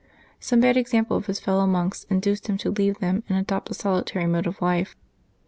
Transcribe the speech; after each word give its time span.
Some 0.39 0.61
bad 0.61 0.77
example 0.77 1.15
of 1.15 1.27
his 1.27 1.39
fellow 1.39 1.67
monks 1.67 2.07
induced 2.09 2.47
him 2.47 2.57
to 2.57 2.71
leave 2.71 2.97
them 2.97 3.23
and 3.29 3.37
adopt 3.37 3.67
the 3.67 3.75
solitary 3.75 4.25
mode 4.25 4.47
of 4.47 4.59
life. 4.59 4.95